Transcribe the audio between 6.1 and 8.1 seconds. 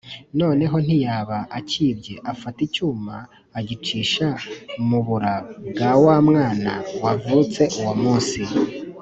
mwana wavutse uwo